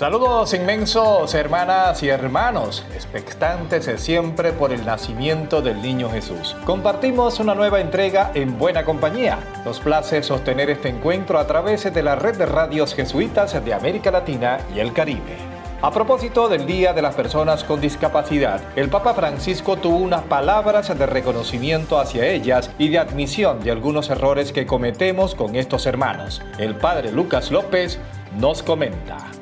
[0.00, 6.56] Saludos inmensos, hermanas y hermanos, expectantes siempre por el nacimiento del niño Jesús.
[6.64, 9.40] Compartimos una nueva entrega en buena compañía.
[9.62, 14.10] Nos place sostener este encuentro a través de la red de radios jesuitas de América
[14.10, 15.36] Latina y el Caribe.
[15.82, 20.98] A propósito del Día de las Personas con Discapacidad, el Papa Francisco tuvo unas palabras
[20.98, 26.40] de reconocimiento hacia ellas y de admisión de algunos errores que cometemos con estos hermanos.
[26.56, 27.98] El Padre Lucas López
[28.38, 29.39] nos comenta.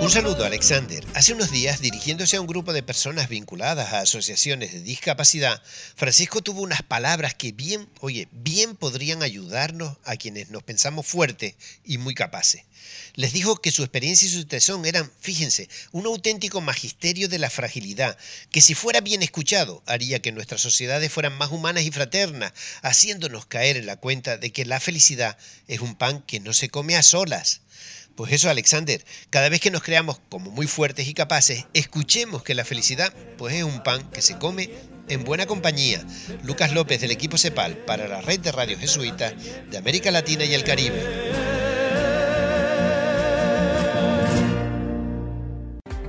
[0.00, 1.04] Un saludo, Alexander.
[1.14, 5.60] Hace unos días, dirigiéndose a un grupo de personas vinculadas a asociaciones de discapacidad,
[5.96, 11.56] Francisco tuvo unas palabras que bien, oye, bien podrían ayudarnos a quienes nos pensamos fuertes
[11.84, 12.62] y muy capaces.
[13.16, 17.50] Les dijo que su experiencia y su tesón eran, fíjense, un auténtico magisterio de la
[17.50, 18.16] fragilidad,
[18.52, 23.46] que si fuera bien escuchado, haría que nuestras sociedades fueran más humanas y fraternas, haciéndonos
[23.46, 25.36] caer en la cuenta de que la felicidad
[25.66, 27.62] es un pan que no se come a solas.
[28.18, 32.56] Pues eso, Alexander, cada vez que nos creamos como muy fuertes y capaces, escuchemos que
[32.56, 34.70] la felicidad pues es un pan que se come
[35.08, 36.04] en buena compañía.
[36.42, 39.34] Lucas López del equipo CEPAL para la red de radio jesuitas
[39.70, 41.00] de América Latina y el Caribe.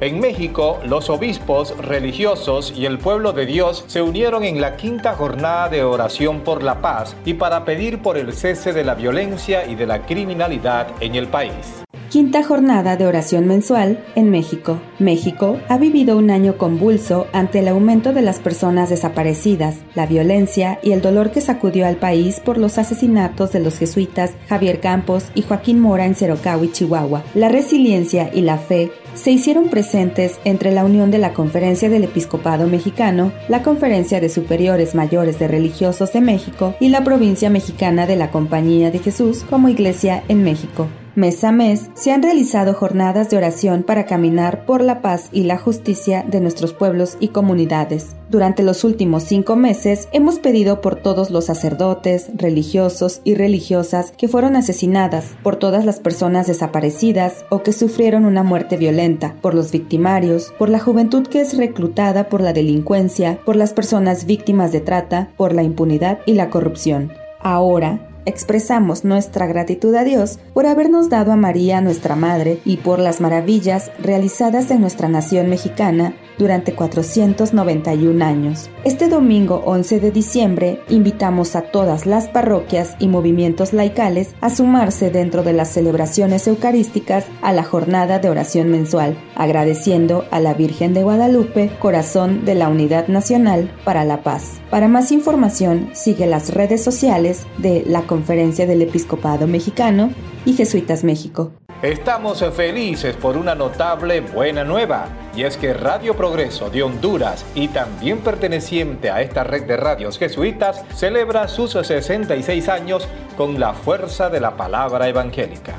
[0.02, 5.14] En México, los obispos, religiosos y el pueblo de Dios se unieron en la quinta
[5.14, 9.68] jornada de oración por la paz y para pedir por el cese de la violencia
[9.68, 11.84] y de la criminalidad en el país.
[12.10, 14.80] Quinta jornada de oración mensual en México.
[14.98, 20.80] México ha vivido un año convulso ante el aumento de las personas desaparecidas, la violencia
[20.82, 25.26] y el dolor que sacudió al país por los asesinatos de los jesuitas Javier Campos
[25.36, 27.24] y Joaquín Mora en y Chihuahua.
[27.36, 32.06] La resiliencia y la fe se hicieron presentes entre la unión de la Conferencia del
[32.06, 38.08] Episcopado Mexicano, la Conferencia de Superiores Mayores de Religiosos de México y la provincia mexicana
[38.08, 40.88] de la Compañía de Jesús como Iglesia en México.
[41.16, 45.44] Mes a mes se han realizado jornadas de oración para caminar por la paz y
[45.44, 48.16] la justicia de nuestros pueblos y comunidades.
[48.30, 54.28] Durante los últimos cinco meses hemos pedido por todos los sacerdotes, religiosos y religiosas que
[54.28, 59.72] fueron asesinadas, por todas las personas desaparecidas o que sufrieron una muerte violenta, por los
[59.72, 64.82] victimarios, por la juventud que es reclutada por la delincuencia, por las personas víctimas de
[64.82, 67.12] trata, por la impunidad y la corrupción.
[67.40, 73.00] Ahora, expresamos nuestra gratitud a Dios por habernos dado a María nuestra Madre y por
[73.00, 78.70] las maravillas realizadas en nuestra nación mexicana durante 491 años.
[78.84, 85.12] Este domingo 11 de diciembre invitamos a todas las parroquias y movimientos laicales a sumarse
[85.12, 90.94] dentro de las celebraciones eucarísticas a la jornada de oración mensual, agradeciendo a la Virgen
[90.94, 94.62] de Guadalupe, corazón de la Unidad Nacional para la Paz.
[94.70, 100.12] Para más información, sigue las redes sociales de la Conferencia del Episcopado Mexicano
[100.44, 101.52] y Jesuitas México.
[101.84, 107.68] Estamos felices por una notable buena nueva, y es que Radio Progreso de Honduras y
[107.68, 114.32] también perteneciente a esta red de radios jesuitas celebra sus 66 años con la fuerza
[114.32, 115.76] de la palabra evangélica.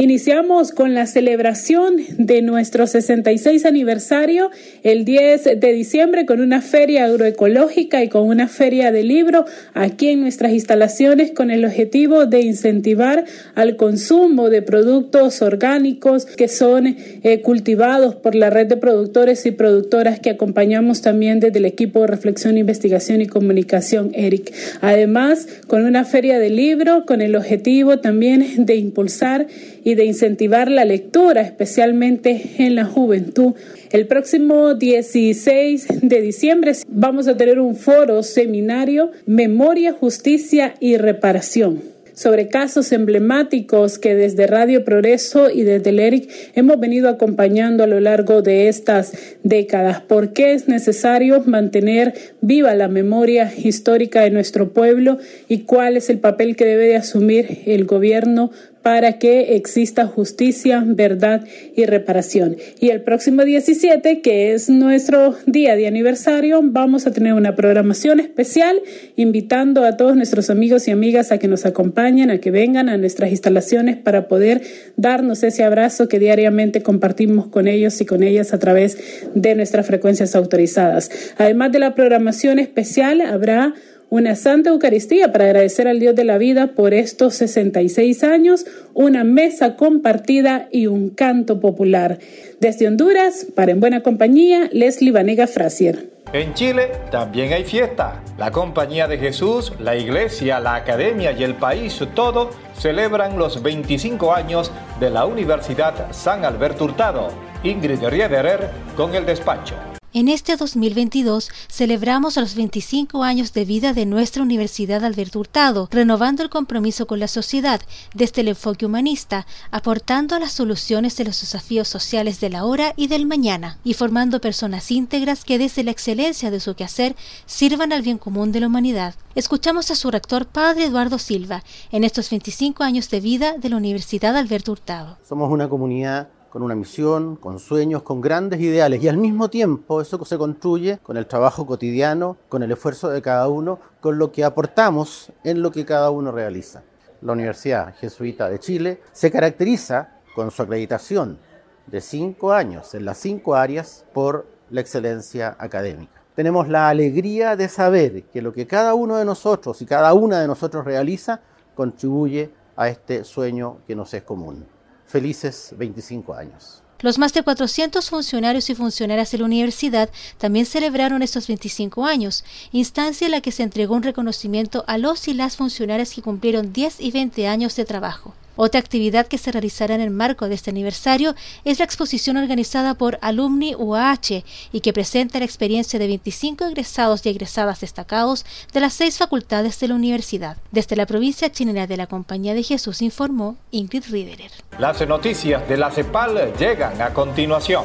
[0.00, 4.50] Iniciamos con la celebración de nuestro 66 aniversario
[4.82, 9.44] el 10 de diciembre con una feria agroecológica y con una feria de libro
[9.74, 16.48] aquí en nuestras instalaciones con el objetivo de incentivar al consumo de productos orgánicos que
[16.48, 21.66] son eh, cultivados por la red de productores y productoras que acompañamos también desde el
[21.66, 24.50] equipo de reflexión, investigación y comunicación ERIC.
[24.80, 29.46] Además, con una feria de libro con el objetivo también de impulsar
[29.90, 33.54] y de incentivar la lectura, especialmente en la juventud.
[33.90, 41.82] El próximo 16 de diciembre vamos a tener un foro seminario Memoria, Justicia y Reparación
[42.20, 47.86] sobre casos emblemáticos que desde Radio Progreso y desde el ERIC hemos venido acompañando a
[47.86, 49.12] lo largo de estas
[49.42, 50.02] décadas.
[50.02, 52.12] ¿Por qué es necesario mantener
[52.42, 55.16] viva la memoria histórica de nuestro pueblo
[55.48, 58.50] y cuál es el papel que debe de asumir el gobierno
[58.82, 61.44] para que exista justicia, verdad
[61.76, 62.56] y reparación.
[62.80, 68.20] Y el próximo 17, que es nuestro día de aniversario, vamos a tener una programación
[68.20, 68.80] especial
[69.16, 72.96] invitando a todos nuestros amigos y amigas a que nos acompañen, a que vengan a
[72.96, 74.62] nuestras instalaciones para poder
[74.96, 78.98] darnos ese abrazo que diariamente compartimos con ellos y con ellas a través
[79.34, 81.10] de nuestras frecuencias autorizadas.
[81.36, 83.74] Además de la programación especial, habrá
[84.10, 89.24] una Santa Eucaristía para agradecer al Dios de la vida por estos 66 años, una
[89.24, 92.18] mesa compartida y un canto popular.
[92.58, 96.10] Desde Honduras, para En Buena Compañía, Leslie Vanega Frasier.
[96.32, 98.22] En Chile también hay fiesta.
[98.36, 104.32] La Compañía de Jesús, la Iglesia, la Academia y el país, todo celebran los 25
[104.32, 104.70] años
[105.00, 107.28] de la Universidad San Alberto Hurtado.
[107.62, 109.89] Ingrid Riederer con el despacho.
[110.12, 116.42] En este 2022 celebramos los 25 años de vida de nuestra Universidad Alberto Hurtado, renovando
[116.42, 117.80] el compromiso con la sociedad
[118.12, 123.06] desde el enfoque humanista, aportando las soluciones de los desafíos sociales de la hora y
[123.06, 127.14] del mañana, y formando personas íntegras que desde la excelencia de su quehacer
[127.46, 129.14] sirvan al bien común de la humanidad.
[129.36, 131.62] Escuchamos a su rector, Padre Eduardo Silva,
[131.92, 135.18] en estos 25 años de vida de la Universidad Alberto Hurtado.
[135.22, 140.00] Somos una comunidad con una misión, con sueños, con grandes ideales y al mismo tiempo
[140.00, 144.32] eso se construye con el trabajo cotidiano, con el esfuerzo de cada uno, con lo
[144.32, 146.82] que aportamos en lo que cada uno realiza.
[147.22, 151.38] La Universidad Jesuita de Chile se caracteriza con su acreditación
[151.86, 156.20] de cinco años en las cinco áreas por la excelencia académica.
[156.34, 160.40] Tenemos la alegría de saber que lo que cada uno de nosotros y cada una
[160.40, 161.40] de nosotros realiza
[161.76, 164.66] contribuye a este sueño que nos es común
[165.10, 166.82] felices 25 años.
[167.00, 172.44] Los más de 400 funcionarios y funcionarias de la universidad también celebraron estos 25 años,
[172.72, 176.72] instancia en la que se entregó un reconocimiento a los y las funcionarias que cumplieron
[176.72, 178.34] 10 y 20 años de trabajo.
[178.62, 181.34] Otra actividad que se realizará en el marco de este aniversario
[181.64, 187.24] es la exposición organizada por Alumni UAH y que presenta la experiencia de 25 egresados
[187.24, 190.58] y egresadas destacados de las seis facultades de la universidad.
[190.72, 194.50] Desde la provincia chilena de la Compañía de Jesús informó Ingrid Riederer.
[194.78, 197.84] Las noticias de la CEPAL llegan a continuación.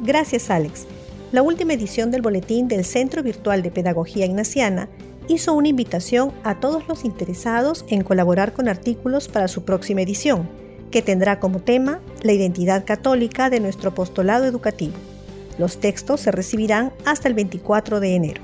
[0.00, 0.86] Gracias, Alex.
[1.30, 4.88] La última edición del boletín del Centro Virtual de Pedagogía Ignaciana
[5.28, 10.48] hizo una invitación a todos los interesados en colaborar con artículos para su próxima edición,
[10.90, 14.94] que tendrá como tema la identidad católica de nuestro apostolado educativo.
[15.58, 18.42] Los textos se recibirán hasta el 24 de enero.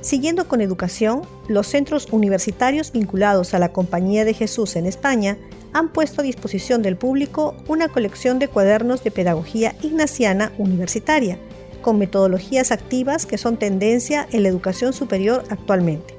[0.00, 5.36] Siguiendo con educación, los centros universitarios vinculados a la Compañía de Jesús en España
[5.72, 11.38] han puesto a disposición del público una colección de cuadernos de pedagogía ignaciana universitaria,
[11.82, 16.14] con metodologías activas que son tendencia en la educación superior actualmente.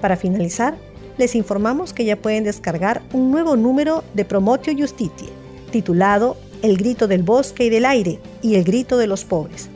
[0.00, 0.76] Para finalizar,
[1.18, 5.28] les informamos que ya pueden descargar un nuevo número de Promotio Justitie,
[5.70, 9.68] titulado El grito del bosque y del aire y el grito de los pobres.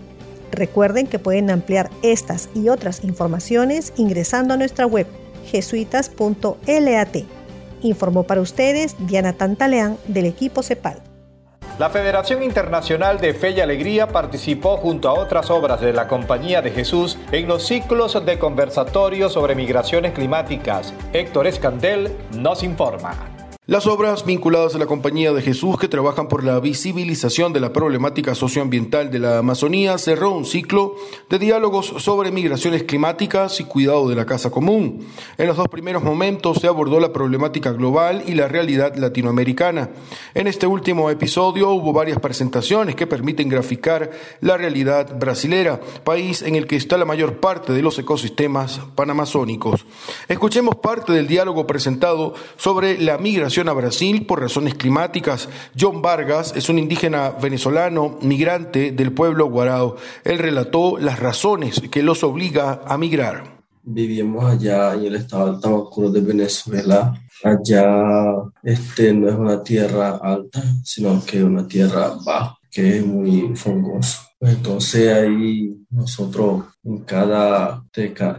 [0.53, 5.07] Recuerden que pueden ampliar estas y otras informaciones ingresando a nuestra web
[5.47, 7.17] jesuitas.lat.
[7.83, 11.12] Informó para ustedes Diana Tantaleán del equipo CEPAL.
[11.79, 16.61] La Federación Internacional de Fe y Alegría participó junto a otras obras de la Compañía
[16.61, 20.93] de Jesús en los ciclos de conversatorio sobre migraciones climáticas.
[21.15, 23.42] Héctor Escandel nos informa.
[23.69, 27.73] Las obras vinculadas a la Compañía de Jesús que trabajan por la visibilización de la
[27.73, 30.97] problemática socioambiental de la Amazonía cerró un ciclo
[31.31, 35.07] de diálogos sobre migraciones climáticas y cuidado de la casa común.
[35.39, 39.91] En los dos primeros momentos se abordó la problemática global y la realidad latinoamericana.
[40.35, 44.11] En este último episodio hubo varias presentaciones que permiten graficar
[44.41, 49.87] la realidad brasilera, país en el que está la mayor parte de los ecosistemas panamazónicos.
[50.27, 55.49] Escuchemos parte del diálogo presentado sobre la migración a Brasil por razones climáticas.
[55.79, 59.97] John Vargas es un indígena venezolano migrante del pueblo Guarao.
[60.25, 63.45] Él relató las razones que los obliga a migrar.
[63.83, 67.13] Vivimos allá en el estado Tamacuro de Venezuela.
[67.45, 73.07] Allá este, no es una tierra alta, sino que es una tierra baja, que es
[73.07, 73.55] muy.
[74.39, 77.85] Pues entonces ahí nosotros en cada,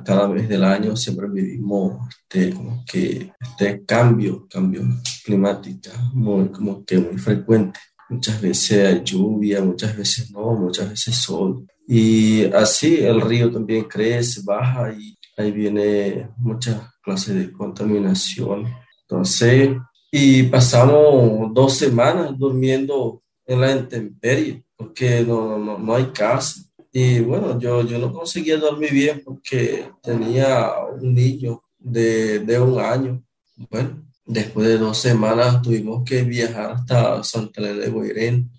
[0.04, 4.82] cada mes del año siempre vivimos este, como que este cambio, cambio
[5.24, 7.80] climático, muy, como que muy frecuente.
[8.10, 11.66] Muchas veces hay lluvia, muchas veces no, muchas veces sol.
[11.88, 18.66] Y así el río también crece, baja y ahí viene muchas clases de contaminación.
[19.04, 19.78] Entonces,
[20.12, 26.62] y pasamos dos semanas durmiendo en la intemperie porque no, no, no hay casa.
[26.92, 32.80] Y bueno, yo, yo no conseguía dormir bien porque tenía un niño de, de un
[32.80, 33.24] año.
[33.70, 38.52] Bueno, Después de dos semanas tuvimos que viajar hasta Santa Elena de Guairén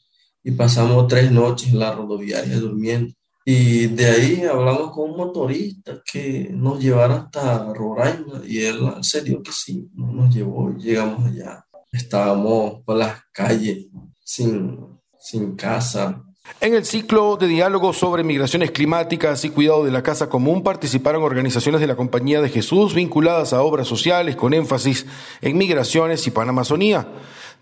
[0.42, 3.14] y pasamos tres noches en la rodoviaria durmiendo.
[3.46, 9.04] Y de ahí hablamos con un motorista que nos llevara hasta Roraima y él en
[9.04, 11.64] serio que sí, nos llevó, llegamos allá.
[11.90, 13.86] Estábamos por las calles
[14.24, 14.80] sin,
[15.20, 16.24] sin casa,
[16.60, 21.22] en el ciclo de diálogo sobre migraciones climáticas y cuidado de la casa común participaron
[21.22, 25.06] organizaciones de la Compañía de Jesús vinculadas a obras sociales con énfasis
[25.40, 27.08] en migraciones y panamazonía.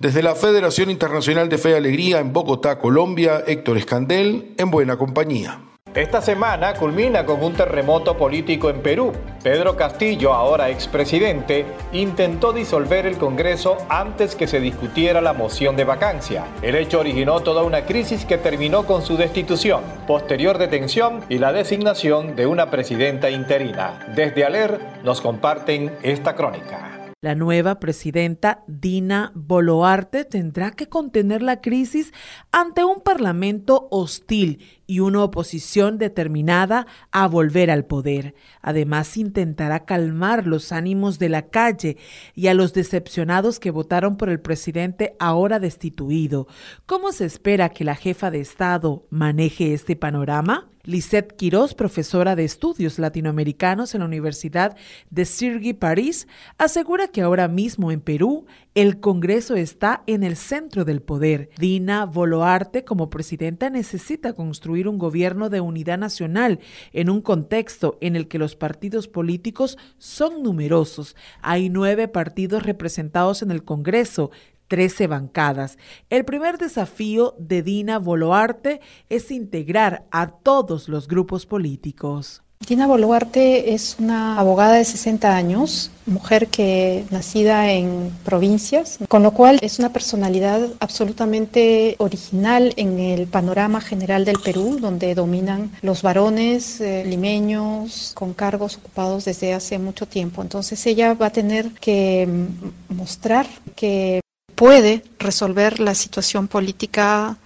[0.00, 4.97] Desde la Federación Internacional de Fe y Alegría en Bogotá, Colombia, Héctor Escandel, en buena
[4.97, 5.72] compañía.
[5.95, 9.13] Esta semana culmina con un terremoto político en Perú.
[9.43, 15.85] Pedro Castillo, ahora expresidente, intentó disolver el Congreso antes que se discutiera la moción de
[15.85, 16.47] vacancia.
[16.63, 21.53] El hecho originó toda una crisis que terminó con su destitución, posterior detención y la
[21.53, 23.99] designación de una presidenta interina.
[24.15, 27.01] Desde Aler nos comparten esta crónica.
[27.23, 32.12] La nueva presidenta Dina Boluarte tendrá que contener la crisis
[32.50, 38.35] ante un parlamento hostil y una oposición determinada a volver al poder.
[38.61, 41.97] Además, intentará calmar los ánimos de la calle
[42.35, 46.49] y a los decepcionados que votaron por el presidente ahora destituido.
[46.87, 50.72] ¿Cómo se espera que la jefa de Estado maneje este panorama?
[50.85, 54.77] Lisette Quiroz, profesora de estudios latinoamericanos en la Universidad
[55.11, 56.27] de Sirgi, París,
[56.59, 61.51] asegura que ahora mismo en Perú el Congreso está en el centro del poder.
[61.59, 66.59] Dina Boluarte, como presidenta, necesita construir un gobierno de unidad nacional
[66.93, 71.15] en un contexto en el que los partidos políticos son numerosos.
[71.43, 74.31] Hay nueve partidos representados en el Congreso,
[74.73, 75.76] 13 bancadas.
[76.09, 82.43] El primer desafío de Dina Boluarte es integrar a todos los grupos políticos.
[82.67, 89.33] Dina Boluarte es una abogada de 60 años, mujer que nacida en provincias, con lo
[89.33, 96.00] cual es una personalidad absolutamente original en el panorama general del Perú, donde dominan los
[96.00, 100.41] varones eh, limeños con cargos ocupados desde hace mucho tiempo.
[100.41, 104.23] Entonces ella va a tener que mm, mostrar que
[104.54, 107.37] puede resolver la situación política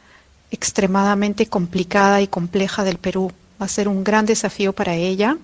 [0.51, 3.33] extremadamente complicada y compleja del Perú.
[3.61, 5.37] Va a ser un gran desafío para ella.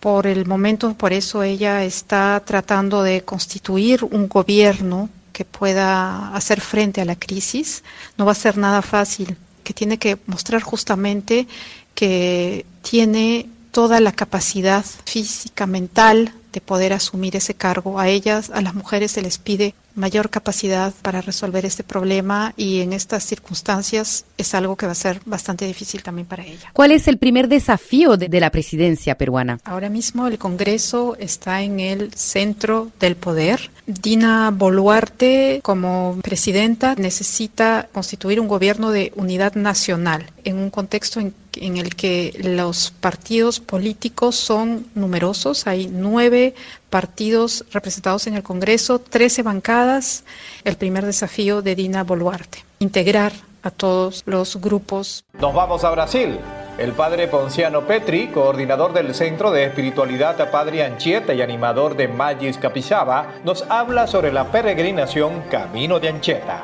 [0.00, 6.60] Por el momento, por eso ella está tratando de constituir un gobierno que pueda hacer
[6.60, 7.82] frente a la crisis.
[8.16, 11.46] No va a ser nada fácil, que tiene que mostrar justamente
[11.94, 17.98] que tiene toda la capacidad física, mental de poder asumir ese cargo.
[17.98, 22.80] A ellas, a las mujeres se les pide mayor capacidad para resolver este problema y
[22.80, 26.70] en estas circunstancias es algo que va a ser bastante difícil también para ella.
[26.72, 29.58] ¿Cuál es el primer desafío de, la presidencia peruana?
[29.64, 33.70] Ahora mismo el Congreso está en el centro del poder.
[33.86, 41.34] Dina Boluarte, como presidenta, necesita constituir un gobierno de unidad nacional en un contexto en
[41.60, 45.66] en el que los partidos políticos son numerosos.
[45.66, 46.54] Hay nueve
[46.90, 50.24] partidos representados en el Congreso, 13 bancadas.
[50.64, 55.24] El primer desafío de Dina Boluarte, integrar a todos los grupos.
[55.40, 56.38] Nos vamos a Brasil.
[56.78, 62.56] El padre Ponciano Petri, coordinador del Centro de Espiritualidad Padre Anchieta y animador de Magis
[62.56, 66.62] Capixaba, nos habla sobre la peregrinación Camino de Anchieta.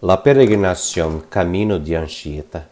[0.00, 2.68] La peregrinación Camino de Anchieta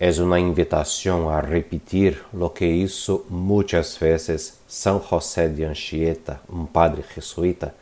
[0.00, 6.68] es una invitación a repetir lo que hizo muchas veces San José de Anchieta, un
[6.68, 7.74] padre jesuita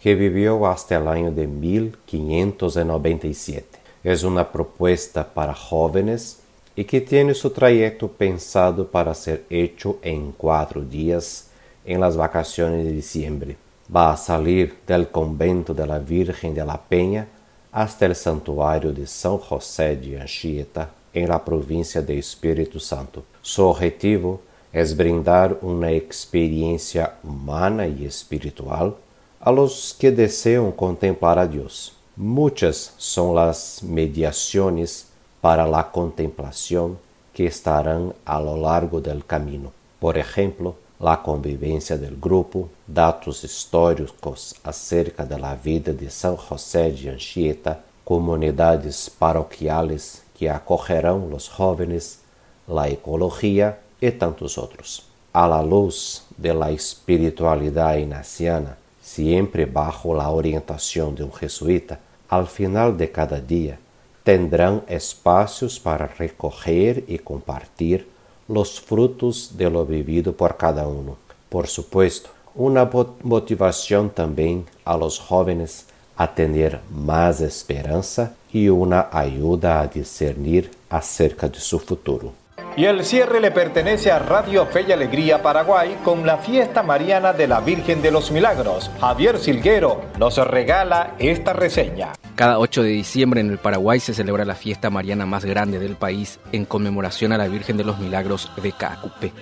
[0.00, 3.66] que vivió hasta el año de 1597.
[4.04, 6.38] Es una propuesta para jóvenes
[6.76, 11.48] y que tiene su trayecto pensado para ser hecho en cuatro días
[11.84, 13.56] en las vacaciones de diciembre.
[13.94, 17.26] Va a salir del convento de la Virgen de la Peña
[17.72, 23.22] hasta el santuario de San José de Anchieta en la provincia de Espíritu Santo.
[23.40, 24.40] Su objetivo
[24.72, 28.96] es brindar una experiencia humana y espiritual
[29.40, 31.92] a los que desean contemplar a Dios.
[32.16, 35.06] Muchas son las mediaciones
[35.40, 36.98] para la contemplación
[37.32, 39.72] que estarán a lo largo del camino.
[40.00, 46.90] Por ejemplo, la convivencia del grupo, datos históricos acerca de la vida de San José
[46.92, 52.20] de Anchieta, comunidades paroquiales que acogerão os jovens,
[52.68, 55.04] a ecologia e tantos outros.
[55.32, 61.98] A la luz de la espiritualidade ignaciana, sempre bajo la orientação de um jesuíta,
[62.28, 63.78] al final de cada dia
[64.24, 68.08] tendrão espaços para recoger e compartir
[68.48, 71.18] los frutos de lo vivido por cada uno.
[71.50, 72.88] Por supuesto, una
[73.22, 81.48] motivación también a los jóvenes a tener más esperanza y una ayuda a discernir acerca
[81.48, 82.32] de su futuro.
[82.76, 87.32] Y el cierre le pertenece a Radio Fe y Alegría Paraguay con la fiesta mariana
[87.32, 88.90] de la Virgen de los Milagros.
[89.00, 92.14] Javier Silguero nos regala esta reseña.
[92.34, 95.94] Cada 8 de diciembre en el Paraguay se celebra la fiesta mariana más grande del
[95.94, 99.32] país en conmemoración a la Virgen de los Milagros de Cacupé.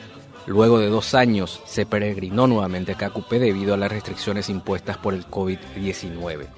[0.46, 5.14] Luego de dos años se peregrinó nuevamente a Cacupé debido a las restricciones impuestas por
[5.14, 6.48] el COVID-19.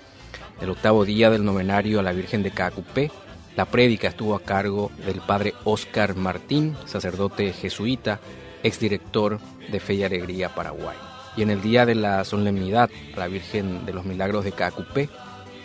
[0.61, 3.11] El octavo día del novenario a la Virgen de Cacupé,
[3.57, 8.21] la prédica estuvo a cargo del padre Óscar Martín, sacerdote jesuita,
[8.63, 10.97] exdirector de Fe y Alegría Paraguay.
[11.37, 15.09] Y en el día de la solemnidad a la Virgen de los Milagros de Cacupé,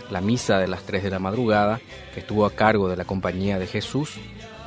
[0.09, 1.79] la misa de las 3 de la madrugada,
[2.13, 4.15] que estuvo a cargo de la Compañía de Jesús,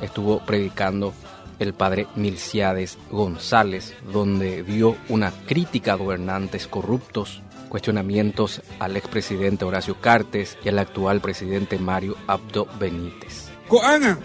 [0.01, 1.13] estuvo predicando
[1.59, 7.41] el padre Milciades González, donde dio una crítica a gobernantes corruptos,
[7.73, 13.47] cuestionamientos al expresidente Horacio Cartes y al actual presidente Mario Abdo Benítez.
[13.67, 14.19] Coana,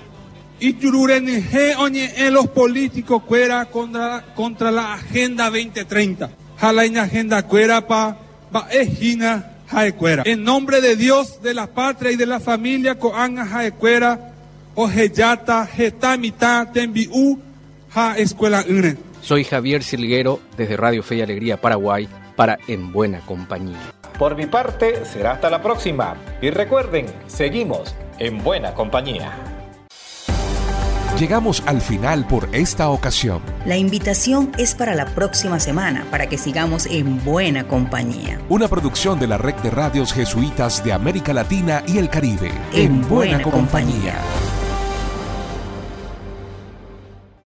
[0.61, 6.31] y en los políticos fuera contra, contra la Agenda 2030.
[6.59, 8.19] Jalaina Agenda Cuera pa,
[8.53, 10.25] ba ejina jaecuera.
[10.27, 14.35] En nombre de Dios, de la patria y de la familia, Coana jaecuera
[18.19, 18.63] Escuela
[19.23, 22.07] Soy Javier Silguero desde Radio Fe y Alegría Paraguay
[22.39, 23.81] para En Buena Compañía.
[24.17, 26.15] Por mi parte, será hasta la próxima.
[26.41, 29.33] Y recuerden, seguimos en Buena Compañía.
[31.19, 33.43] Llegamos al final por esta ocasión.
[33.67, 38.41] La invitación es para la próxima semana, para que sigamos en buena compañía.
[38.49, 42.53] Una producción de la Red de Radios Jesuitas de América Latina y el Caribe.
[42.73, 44.15] En, buena, compañía.